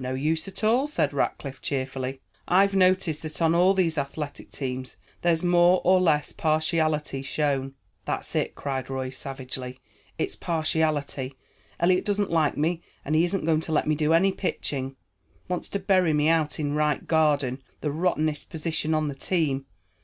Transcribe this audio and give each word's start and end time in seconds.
"No 0.00 0.12
use 0.12 0.48
at 0.48 0.64
all," 0.64 0.88
said 0.88 1.12
Rackliff 1.12 1.60
cheerfully. 1.62 2.20
"I've 2.48 2.74
noticed 2.74 3.22
that 3.22 3.40
on 3.40 3.54
all 3.54 3.74
these 3.74 3.96
athletic 3.96 4.50
teams 4.50 4.96
there's 5.22 5.44
more 5.44 5.80
or 5.84 6.00
less 6.00 6.32
partiality 6.32 7.22
shown." 7.22 7.76
"That's 8.04 8.34
it," 8.34 8.56
cried 8.56 8.90
Roy 8.90 9.10
savagely. 9.10 9.78
"It's 10.18 10.34
partiality. 10.34 11.34
Eliot 11.78 12.04
doesn't 12.04 12.32
like 12.32 12.56
me, 12.56 12.82
and 13.04 13.14
he 13.14 13.22
isn't 13.22 13.44
going 13.46 13.60
to 13.60 13.72
let 13.72 13.86
me 13.86 13.94
do 13.94 14.12
any 14.12 14.32
pitching. 14.32 14.96
Wants 15.46 15.68
to 15.68 15.78
bury 15.78 16.12
me 16.12 16.28
out 16.28 16.58
in 16.58 16.74
right 16.74 17.06
garden, 17.06 17.62
the 17.80 17.92
rottenest 17.92 18.50
position 18.50 18.94
on 18.94 19.06
the 19.06 19.14
team. 19.14 19.64